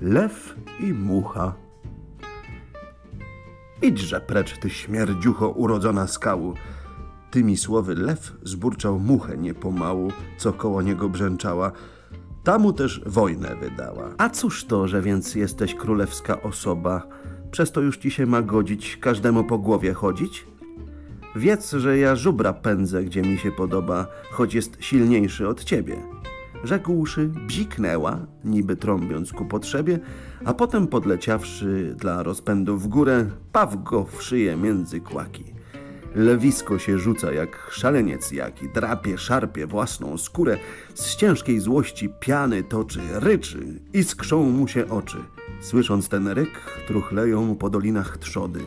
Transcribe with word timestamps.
lew 0.00 0.56
i 0.80 0.92
mucha. 0.92 1.54
Idźże 3.82 4.20
precz, 4.20 4.58
ty 4.58 4.70
śmierdziucho 4.70 5.48
urodzona 5.48 6.06
skału. 6.06 6.54
Tymi 7.30 7.56
słowy 7.56 7.94
lew 7.94 8.32
zburczał 8.42 8.98
muchę 8.98 9.36
niepomału, 9.36 10.12
co 10.38 10.52
koło 10.52 10.82
niego 10.82 11.08
brzęczała. 11.08 11.72
Ta 12.44 12.58
mu 12.58 12.72
też 12.72 13.02
wojnę 13.06 13.56
wydała. 13.56 14.14
A 14.18 14.28
cóż 14.28 14.64
to, 14.64 14.88
że 14.88 15.02
więc 15.02 15.34
jesteś 15.34 15.74
królewska 15.74 16.42
osoba? 16.42 17.02
Przez 17.50 17.72
to 17.72 17.80
już 17.80 17.98
ci 17.98 18.10
się 18.10 18.26
ma 18.26 18.42
godzić 18.42 18.96
każdemu 18.96 19.44
po 19.44 19.58
głowie 19.58 19.92
chodzić? 19.92 20.46
Wiedz, 21.36 21.72
że 21.72 21.98
ja 21.98 22.16
żubra 22.16 22.52
pędzę, 22.52 23.04
gdzie 23.04 23.22
mi 23.22 23.38
się 23.38 23.52
podoba, 23.52 24.06
choć 24.32 24.54
jest 24.54 24.76
silniejszy 24.80 25.48
od 25.48 25.64
ciebie. 25.64 26.19
Rzekłszy, 26.64 27.30
bziknęła, 27.46 28.26
niby 28.44 28.76
trąbiąc 28.76 29.32
ku 29.32 29.44
potrzebie, 29.44 29.98
a 30.44 30.54
potem 30.54 30.86
podleciawszy 30.86 31.94
dla 31.98 32.22
rozpędu 32.22 32.76
w 32.76 32.88
górę, 32.88 33.26
paw 33.52 33.82
go 33.82 34.04
w 34.04 34.22
szyję 34.22 34.56
między 34.56 35.00
kłaki. 35.00 35.44
Lewisko 36.14 36.78
się 36.78 36.98
rzuca 36.98 37.32
jak 37.32 37.68
szaleniec 37.70 38.32
jaki, 38.32 38.68
drapie, 38.68 39.18
szarpie 39.18 39.66
własną 39.66 40.18
skórę, 40.18 40.56
z 40.94 41.16
ciężkiej 41.16 41.60
złości 41.60 42.08
piany 42.20 42.62
toczy, 42.62 43.00
ryczy, 43.12 43.80
iskrzą 43.92 44.42
mu 44.42 44.68
się 44.68 44.88
oczy. 44.88 45.18
Słysząc 45.60 46.08
ten 46.08 46.28
ryk, 46.28 46.84
truchleją 46.86 47.56
po 47.56 47.70
dolinach 47.70 48.18
trzody. 48.18 48.60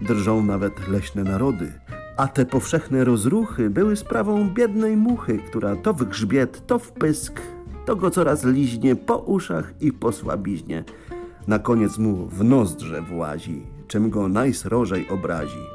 Drżą 0.00 0.44
nawet 0.44 0.88
leśne 0.88 1.24
narody, 1.24 1.72
a 2.16 2.28
te 2.28 2.46
powszechne 2.46 3.04
rozruchy 3.04 3.70
były 3.70 3.96
sprawą 3.96 4.50
biednej 4.50 4.96
muchy, 4.96 5.38
która 5.38 5.76
to 5.76 5.94
w 5.94 6.04
grzbiet, 6.04 6.66
to 6.66 6.78
w 6.78 6.92
pysk, 6.92 7.40
to 7.86 7.96
go 7.96 8.10
coraz 8.10 8.44
liźnie 8.44 8.96
po 8.96 9.18
uszach 9.18 9.74
i 9.80 9.92
po 9.92 10.12
słabiźnie. 10.12 10.84
Na 11.46 11.58
koniec 11.58 11.98
mu 11.98 12.26
w 12.26 12.44
nozdrze 12.44 13.02
włazi, 13.02 13.66
czym 13.88 14.10
go 14.10 14.28
najsrożej 14.28 15.08
obrazi. 15.08 15.66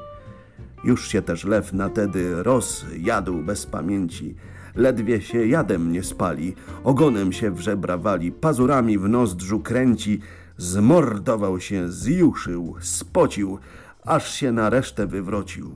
Już 0.83 1.08
się 1.08 1.22
też 1.22 1.44
lew 1.44 1.73
na 1.73 1.89
tedy 1.89 2.44
rozjadł 2.44 3.33
bez 3.33 3.66
pamięci. 3.66 4.35
Ledwie 4.75 5.22
się 5.22 5.45
jadem 5.47 5.91
nie 5.91 6.03
spali, 6.03 6.56
ogonem 6.83 7.33
się 7.33 7.52
w 7.52 7.59
żebra 7.59 7.97
wali, 7.97 8.31
pazurami 8.31 8.97
w 8.97 9.09
nozdrzu 9.09 9.59
kręci, 9.59 10.19
zmordował 10.58 11.59
się, 11.59 11.89
zjuszył, 11.89 12.75
spocił, 12.80 13.59
aż 14.06 14.33
się 14.33 14.52
na 14.52 14.69
resztę 14.69 15.08
wywrócił. 15.08 15.75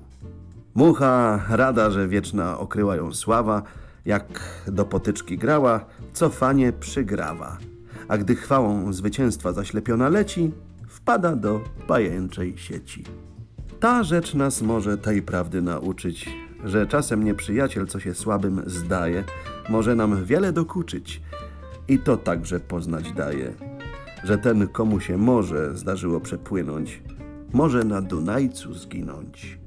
Mucha 0.75 1.39
rada, 1.49 1.91
że 1.91 2.07
wieczna 2.07 2.59
okryła 2.59 2.95
ją 2.95 3.13
sława, 3.13 3.63
jak 4.05 4.25
do 4.67 4.85
potyczki 4.85 5.37
grała, 5.37 5.85
cofanie 6.13 6.73
przygrawa. 6.73 7.57
A 8.07 8.17
gdy 8.17 8.35
chwałą 8.35 8.93
zwycięstwa 8.93 9.53
zaślepiona 9.53 10.09
leci, 10.09 10.51
wpada 10.87 11.35
do 11.35 11.61
pajęczej 11.87 12.57
sieci. 12.57 13.03
Ta 13.79 14.03
rzecz 14.03 14.33
nas 14.33 14.61
może 14.61 14.97
tej 14.97 15.21
prawdy 15.21 15.61
nauczyć, 15.61 16.29
że 16.65 16.87
czasem 16.87 17.23
nieprzyjaciel, 17.23 17.87
co 17.87 17.99
się 17.99 18.13
słabym 18.13 18.63
zdaje, 18.65 19.23
może 19.69 19.95
nam 19.95 20.25
wiele 20.25 20.53
dokuczyć. 20.53 21.21
I 21.87 21.99
to 21.99 22.17
także 22.17 22.59
poznać 22.59 23.11
daje, 23.11 23.53
że 24.23 24.37
ten, 24.37 24.67
komu 24.67 24.99
się 24.99 25.17
może 25.17 25.77
zdarzyło 25.77 26.19
przepłynąć, 26.19 27.01
może 27.53 27.83
na 27.83 28.01
Dunajcu 28.01 28.73
zginąć. 28.73 29.62